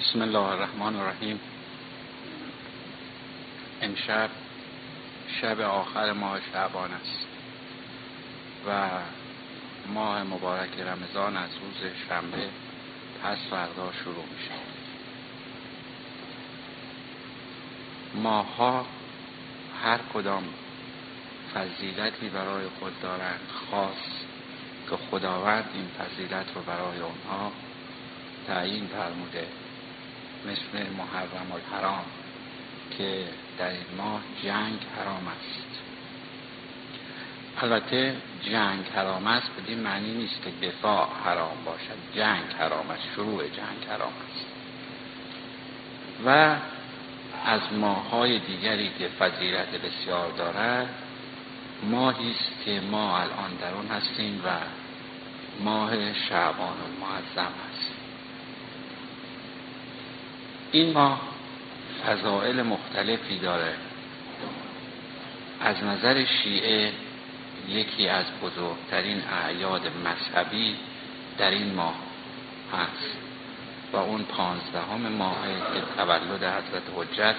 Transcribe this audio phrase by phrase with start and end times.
[0.00, 1.40] بسم الله الرحمن الرحیم.
[3.82, 4.30] امشب
[5.40, 7.26] شب آخر ماه شعبان است
[8.66, 8.88] و
[9.94, 12.48] ماه مبارک رمضان از روز شنبه
[13.22, 14.54] پس فردا شروع میشه.
[18.14, 18.86] ماها
[19.82, 20.44] هر کدام
[21.54, 23.40] فضیلتی برای خود دارند
[23.70, 24.24] خاص
[24.90, 27.52] که خداوند این فضیلت رو برای اونها
[28.46, 29.46] تعیین فرموده.
[30.46, 32.04] مثل محرم الحرام
[32.98, 33.24] که
[33.58, 35.66] در این ماه جنگ حرام است.
[37.62, 42.16] البته جنگ حرام است به معنی نیست که دفاع حرام باشد.
[42.16, 44.46] جنگ حرام است شروع جنگ حرام است.
[46.26, 46.56] و
[47.44, 50.88] از ماهای دیگری که فضیلت بسیار دارد
[51.82, 54.48] ماهی است که ما الان در آن هستیم و
[55.64, 57.52] ماه شعبان المعظم
[60.72, 61.20] این ماه
[62.06, 63.74] فضائل مختلفی داره.
[65.60, 66.92] از نظر شیعه
[67.68, 70.76] یکی از بزرگترین اعیاد مذهبی
[71.38, 71.94] در این ماه
[72.72, 73.16] هست
[73.92, 75.36] و اون پانزدهم ماه
[75.74, 77.34] که تولد حضرت حجت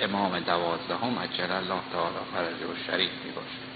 [0.00, 3.68] امام دوازدهم اجل الله تعالی فرجه و شریف می باشد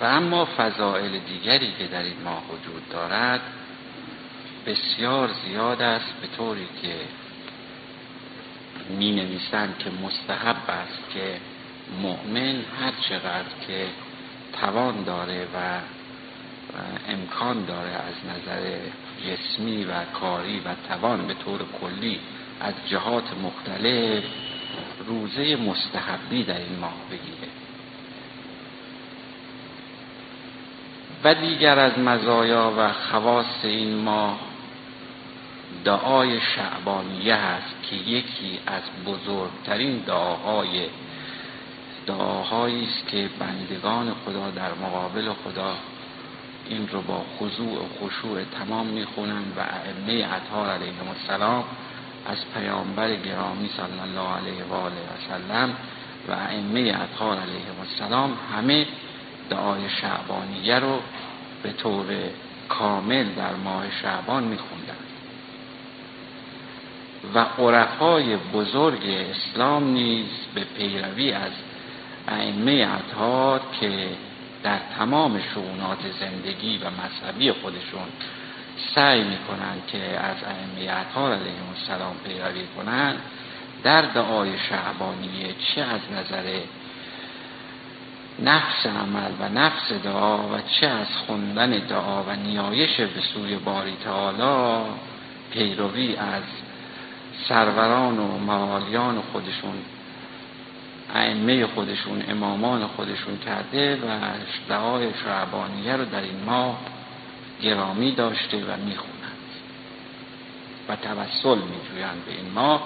[0.00, 3.40] و اما فضائل دیگری که در این ماه وجود دارد
[4.66, 6.94] بسیار زیاد است به طوری که
[8.98, 11.40] می نویسند که مستحب است که
[12.02, 13.86] مؤمن هر چقدر که
[14.60, 15.80] توان داره و
[17.08, 18.78] امکان داره از نظر
[19.26, 22.20] جسمی و کاری و توان به طور کلی
[22.60, 24.24] از جهات مختلف
[25.06, 27.48] روزه مستحبی در این ماه بگیره.
[31.24, 34.49] و دیگر از مزایا و خواص این ماه
[35.84, 40.86] دعای شعبانیه هست که یکی از بزرگترین دعاهای
[42.06, 45.76] دعاهایی است که بندگان خدا در مقابل خدا
[46.68, 51.64] این رو با خضوع و خشوع تمام می‌خونند و ائمه اطهار علیهم السلام
[52.26, 55.74] از پیامبر گرامی صلی الله علیه و آله و سلم
[56.28, 58.86] و ائمه اطهار علیهم السلام همه
[59.50, 61.00] دعای شعبانیه رو
[61.62, 62.06] به طور
[62.68, 65.09] کامل در ماه شعبان میخوندن
[67.34, 71.52] و عرفای بزرگ اسلام نیز به پیروی از
[72.28, 74.08] ائمه اطهار که
[74.62, 78.08] در تمام شعونات زندگی و مذهبی خودشون
[78.94, 83.18] سعی می‌کنند که از ائمه اطهار علیهم السلام پیروی کنند
[83.82, 86.60] در دعای شعبانیه چه از نظر
[88.42, 93.96] نفس عمل و نفس دعا و چه از خوندن دعا و نیایش به سوی باری
[94.04, 94.84] تعالی
[95.50, 96.42] پیروی از
[97.48, 99.74] سروران و موالیان خودشون
[101.14, 104.18] ائمه خودشون امامان خودشون کرده و
[104.68, 106.78] دعای شعبانیه رو در این ماه
[107.62, 109.20] گرامی داشته و می‌خونند
[110.88, 112.82] و توسل میجویند به این ماه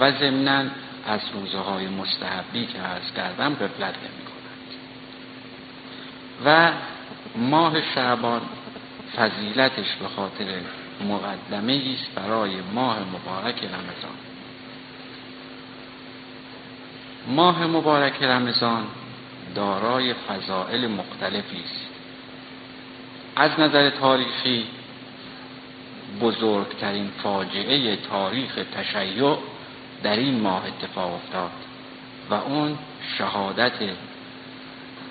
[0.00, 0.64] و ضمنا
[1.06, 4.18] از روزه های مستحبی که از کردم غفلت کنند
[6.44, 6.72] و
[7.36, 8.40] ماه شعبان
[9.16, 10.44] فضیلتش به خاطر
[11.00, 14.18] مقدمه است برای ماه مبارک رمضان.
[17.26, 18.86] ماه مبارک رمضان
[19.54, 21.88] دارای فضائل مختلفی است.
[23.36, 24.66] از نظر تاریخی
[26.20, 29.36] بزرگترین فاجعه تاریخ تشیع
[30.02, 31.50] در این ماه اتفاق افتاد
[32.30, 32.78] و اون
[33.18, 33.72] شهادت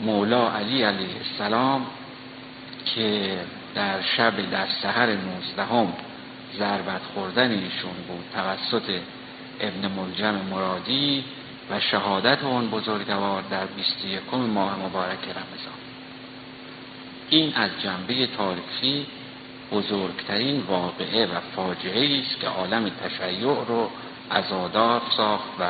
[0.02, 1.86] مولا علی علیه السلام
[2.86, 3.38] که
[3.78, 5.94] در شب در سحر نوزدهم
[6.60, 8.26] ضربت خوردن ایشون بود.
[8.34, 9.00] توسط
[9.60, 11.24] ابن ملجم مرادی
[11.70, 15.80] و شهادت اون بزرگوار در 21 ماه مبارک رمضان.
[17.30, 19.06] این از جنبه تاریخی
[19.72, 23.90] بزرگترین واقعه و فاجعه است که عالم تشیع رو
[24.32, 25.64] عزادار ساخت و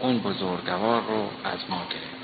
[0.00, 2.16] اون بزرگوار رو از ما گرفت.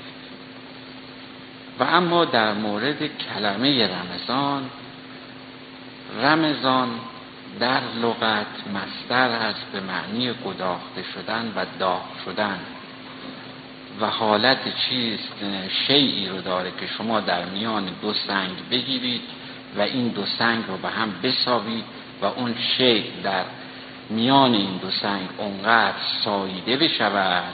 [1.79, 4.69] و اما در مورد کلمه رمضان
[6.21, 6.89] رمضان
[7.59, 12.59] در لغت مستر است به معنی گداخته شدن و داغ شدن.
[14.01, 15.33] و حالت چیست؟
[15.87, 19.21] شیعی رو داره که شما در میان دو سنگ بگیرید
[19.77, 21.83] و این دو سنگ رو به هم بساوید
[22.21, 23.43] و اون شیع در
[24.09, 27.53] میان این دو سنگ اونقدر ساییده بشود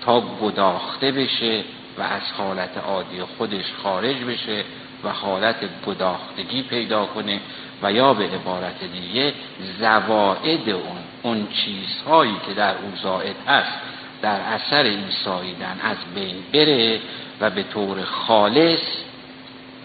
[0.00, 1.64] تا گداخته بشه
[1.98, 4.64] و از حالت عادی خودش خارج بشه
[5.04, 5.56] و حالت
[5.86, 7.40] گداختگی پیدا کنه
[7.82, 9.32] و یا به عبارت دیگه
[9.78, 13.78] زواعد اون اون چیزهایی که در او زائد هست
[14.22, 17.00] در اثر این ساییدن از بین بره
[17.40, 18.80] و به طور خالص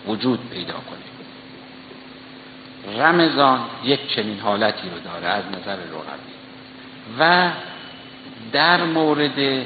[0.07, 1.09] وجود پیدا کنه.
[2.97, 6.39] رمضان یک چنین حالتی رو داره از نظر لغوی
[7.19, 7.51] و
[8.51, 9.65] در مورد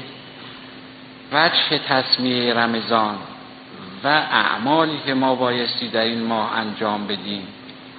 [1.32, 3.18] وجه تصمیه رمضان
[4.04, 7.48] و اعمالی که ما بایستی در این ماه انجام بدیم.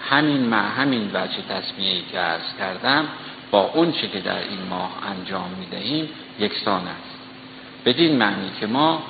[0.09, 3.07] همین مع همین وجه تصمیه که ارز کردم
[3.51, 7.19] با اون چه که در این ماه انجام می‌دهیم یکسان است.
[7.85, 9.03] بدین معنی که ما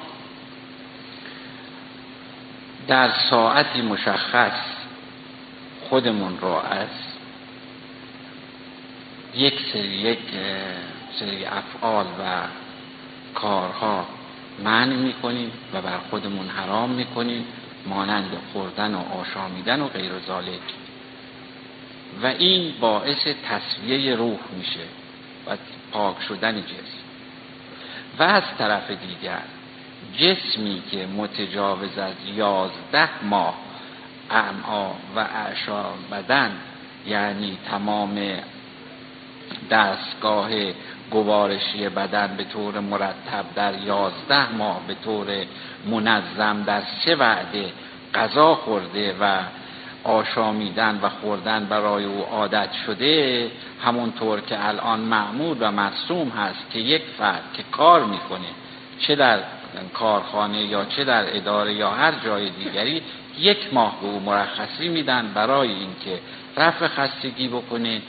[2.88, 4.60] در ساعتی مشخص
[5.90, 6.88] خودمون رو از
[9.36, 10.20] یک سری یک
[11.20, 12.42] سری افعال و
[13.36, 14.06] کارها
[14.64, 17.46] منع می‌کنیم و بر خودمون حرام می‌کنیم
[17.86, 20.62] مانند خوردن و آشامیدن و غیر ذالک.
[22.24, 24.86] و این باعث تصویه روح میشه
[25.48, 25.58] و
[25.92, 27.06] پاک شدن جسم.
[28.20, 29.42] و از طرف دیگر
[30.18, 33.56] جسمی که متجاوز از یازده ماه
[34.30, 36.58] اعما و اعشا بدن
[37.08, 38.40] یعنی تمام
[39.72, 40.50] دستگاه
[41.12, 45.28] گوارشی بدن به طور مرتب در یازده ماه به طور
[45.86, 47.72] منظم در سه وعده
[48.16, 49.40] غذا خورده و
[50.04, 53.52] آشامیدن و خوردن برای او عادت شده
[53.86, 58.48] همونطور که الان معمول و مرسوم هست که یک فرد که کار می‌کنه
[59.00, 59.40] چه در
[59.94, 63.02] کارخانه یا چه در اداره یا هر جای دیگری
[63.40, 66.20] یک ماه به او مرخصی میدن برای اینکه
[66.58, 68.02] رفع خستگی بکنه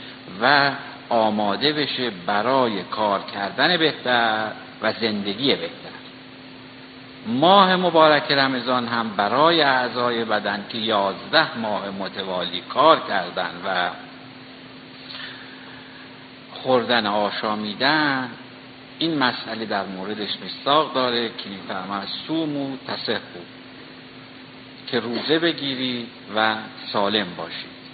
[0.43, 0.70] و
[1.08, 4.50] آماده بشه برای کار کردن بهتر
[4.82, 5.97] و زندگی بهتر.
[7.26, 13.91] ماه مبارک رمضان هم برای اعضای بدن که یازده ماه متوالی کار کردن و
[16.53, 18.31] خوردن آشامیدن
[18.99, 22.69] این مسئله در موردش مستاق داره که میفرمد سوم و
[23.35, 23.47] بود
[24.87, 26.06] که روزه بگیری
[26.37, 26.55] و
[26.93, 27.86] سالم باشید.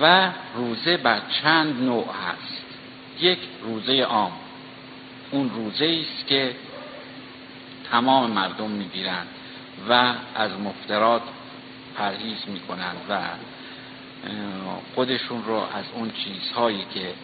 [0.00, 2.62] و روزه بر چند نوع هست.
[3.20, 4.32] یک روزه عام.
[5.30, 6.54] اون روزه است که
[7.90, 9.26] تمام مردم می‌گیرند
[9.88, 11.22] و از مفترات
[11.96, 13.18] پرهیز می‌کنند و
[14.94, 17.14] خودشون رو از اون چیزهایی که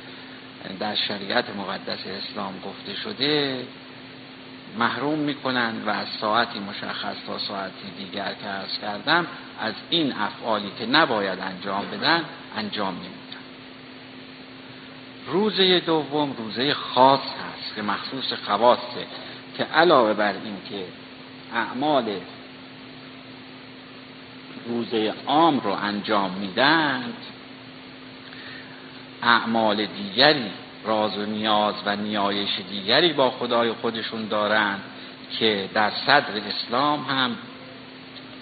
[0.81, 3.67] در شریعت مقدس اسلام گفته شده
[4.79, 9.26] محروم می‌کنند و از ساعتی مشخص تا ساعتی دیگر که ارز کردم
[9.61, 12.25] از این افعالی که نباید انجام بدن
[12.56, 13.19] انجام نمیدن.
[15.26, 19.06] روزه دوم روزه خاص هست که مخصوص خواسته
[19.56, 20.85] که علاوه بر این که
[21.55, 22.21] اعمال
[24.67, 27.17] روزه عام رو انجام میدند
[29.23, 30.50] اعمال دیگری
[30.84, 34.82] راز و نیاز و نیایش دیگری با خدای خودشون دارند
[35.38, 37.36] که در صدر اسلام هم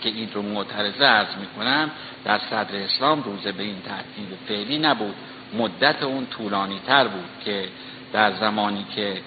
[0.03, 1.91] که این رو معترضه ارز می‌کنم
[2.25, 5.15] در صدر اسلام روزه به این ترتیب فعلی نبود.
[5.59, 7.69] مدت اون طولانی تر بود که
[8.13, 9.23] در زمانی که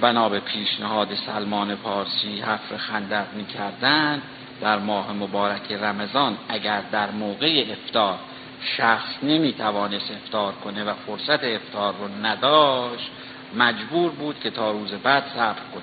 [0.00, 4.22] بنا به پیشنهاد سلمان پارسی حفر خندق می‌کردند
[4.60, 8.18] در ماه مبارک رمضان اگر در موقع افتار
[8.60, 13.10] شخص نمی‌توانست افتار کنه و فرصت افتار رو نداشت
[13.54, 15.82] مجبور بود که تا روز بعد صبر کنه.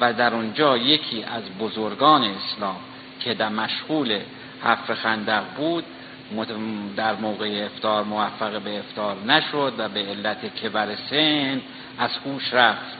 [0.00, 2.80] و در اونجا یکی از بزرگان اسلام
[3.20, 4.20] که در مشغول
[4.64, 5.84] حفر خندق بود
[6.96, 11.60] در موقع افتار موفق به افتار نشد و به علت کبر سن
[11.98, 12.98] از هوش رفت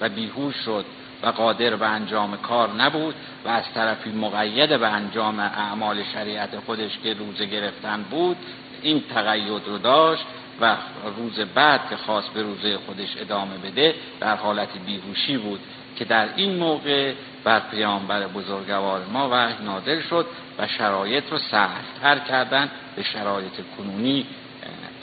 [0.00, 0.84] و بیهوش شد.
[1.22, 6.98] و قادر به انجام کار نبود و از طرفی مقید به انجام اعمال شریعت خودش
[7.02, 8.36] که روزه گرفتن بود
[8.82, 10.24] این تقید رو داشت
[10.60, 10.76] و
[11.16, 15.60] روز بعد که خواست به روزه خودش ادامه بده در حالت بیهوشی بود
[15.96, 17.12] که در این موقع
[17.44, 20.26] بر پیامبر بزرگوار ما وحی نازل شد
[20.58, 24.26] و شرایط رو سهلتر کردن به شرایط کنونی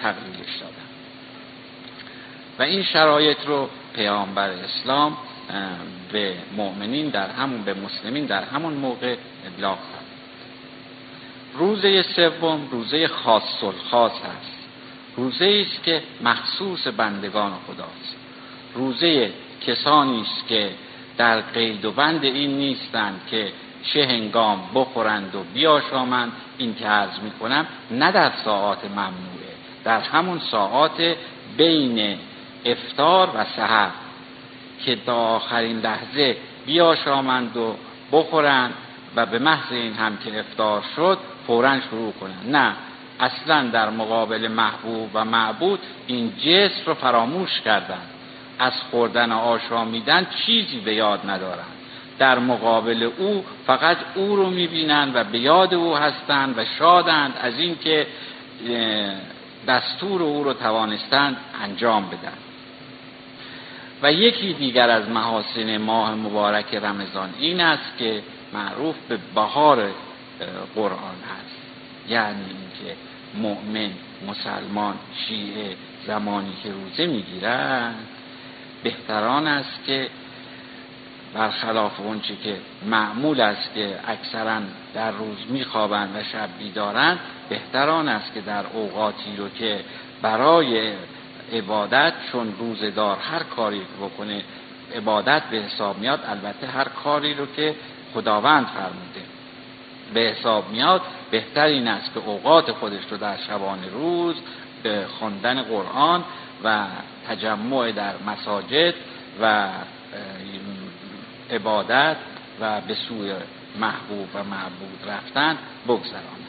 [0.01, 0.73] تغییرش دادن.
[2.59, 5.17] و این شرایط رو پیامبر اسلام
[6.11, 9.15] به مؤمنین در همون به مسلمین در همون موقع
[9.47, 10.05] ابلاغ کرد
[11.53, 14.63] روزه سوم روزه خاص خاص هست
[15.15, 18.15] روزه است که مخصوص بندگان خداست.
[18.73, 19.31] روزه
[19.67, 20.69] کسانی است که
[21.17, 23.51] در قید و بند این نیستند که
[23.83, 26.31] چه هنگام بخورند و بیاشامند.
[26.57, 31.15] این که عرض می‌کنم نه در ساعات ممنوعه در همون ساعات
[31.57, 32.17] بین
[32.65, 33.89] افتار و سحر.
[34.85, 37.75] که تا آخرین لحظه بیاشامند و
[38.11, 38.73] بخورند
[39.15, 42.55] و به محض این هم که افتار شد فورا شروع کنند.
[42.55, 42.73] نه
[43.19, 48.09] اصلا در مقابل محبوب و معبود این جسم رو فراموش کردند.
[48.59, 51.73] از خوردن آشامیدن چیزی به یاد ندارند.
[52.19, 57.59] در مقابل او فقط او رو می‌بینند و به یاد او هستند و شادند از
[57.59, 58.07] اینکه
[59.67, 62.37] دستور او رو توانستند انجام بدن.
[64.03, 69.91] و یکی دیگر از محاسن ماه مبارک رمضان این است که معروف به بهار
[70.75, 71.55] قرآن هست.
[72.09, 72.95] یعنی اینکه
[73.35, 73.89] مؤمن
[74.27, 74.93] مسلمان
[75.27, 75.75] شیعه
[76.07, 78.07] زمانی که روزه می‌گیرند
[78.83, 80.07] بهتران است که
[81.33, 82.55] برخلاف اونچه که
[82.85, 84.59] معمول است که اکثرا
[84.93, 87.19] در روز میخوابند و شب بیدارند
[87.49, 89.79] بهتران است که در اوقاتی رو که
[90.21, 90.93] برای
[91.51, 94.43] عبادت چون روزدار هر کاری بکنه
[94.95, 97.75] عبادت به حساب میاد البته هر کاری رو که
[98.13, 99.21] خداوند فرموده.
[100.13, 104.35] به حساب میاد بهتر این است که اوقات خودش رو در شبان روز
[104.83, 106.23] به خواندن قرآن
[106.63, 106.85] و
[107.29, 108.93] تجمع در مساجد
[109.41, 109.69] و
[111.51, 112.15] عبادت
[112.59, 113.33] و به سوی
[113.79, 115.57] محبوب و معبود رفتن
[115.87, 116.47] بگذرانند.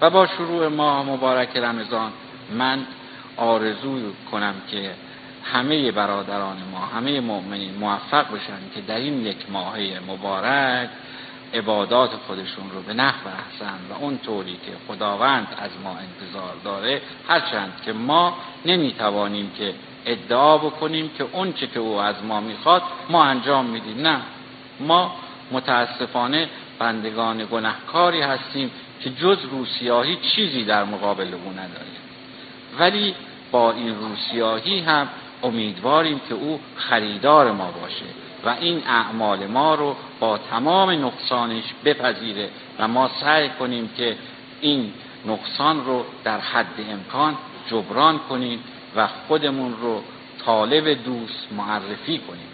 [0.00, 2.12] و با شروع ماه مبارک رمضان
[2.50, 2.86] من
[3.36, 4.90] آرزو کنم که
[5.44, 10.88] همه برادران ما همه مؤمنین موفق بشن که در این یک ماهه مبارک
[11.54, 17.02] عبادات خودشون رو به نحو احسن و اون طوری که خداوند از ما انتظار داره
[17.28, 19.74] هرچند که ما نمی‌توانیم که
[20.06, 24.06] ادعا بکنیم که اون که او از ما می‌خواد ما انجام میدیم.
[24.06, 24.20] نه.
[24.80, 25.16] ما
[25.50, 26.48] متاسفانه
[26.78, 31.93] بندگان گنهکاری هستیم که جز روسیاهی چیزی در مقابل او نداریم.
[32.78, 33.14] ولی
[33.50, 35.08] با این روسیاهی هم
[35.42, 38.04] امیدواریم که او خریدار ما باشه
[38.44, 44.16] و این اعمال ما رو با تمام نقصانش بپذیره و ما سعی کنیم که
[44.60, 44.92] این
[45.26, 47.36] نقصان رو در حد امکان
[47.70, 48.60] جبران کنیم
[48.96, 50.02] و خودمون رو
[50.44, 52.48] طالب دوست معرفی کنیم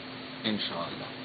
[0.45, 1.20] انشاءالله.